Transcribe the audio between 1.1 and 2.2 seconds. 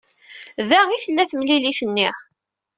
temlilit-nni.